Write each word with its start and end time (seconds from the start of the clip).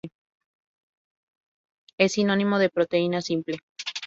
Es 1.99 2.13
sinónimo 2.13 2.57
de 2.57 2.71
proteína 2.71 3.21
simple. 3.21 3.59